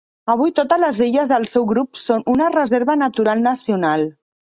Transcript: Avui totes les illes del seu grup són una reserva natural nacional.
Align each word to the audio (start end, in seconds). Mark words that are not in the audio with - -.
Avui 0.33 0.53
totes 0.59 0.81
les 0.83 1.01
illes 1.09 1.29
del 1.33 1.45
seu 1.53 1.69
grup 1.73 2.01
són 2.07 2.27
una 2.37 2.51
reserva 2.59 2.99
natural 3.07 3.49
nacional. 3.53 4.13